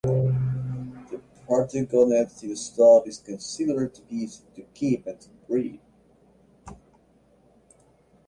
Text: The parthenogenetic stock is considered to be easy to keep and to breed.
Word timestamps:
The 0.03 1.21
parthenogenetic 1.47 2.57
stock 2.57 3.05
is 3.05 3.19
considered 3.19 3.93
to 3.93 4.01
be 4.01 4.15
easy 4.15 4.41
to 4.55 4.63
keep 4.73 5.05
and 5.05 5.19
to 5.21 5.29
breed. 5.47 5.79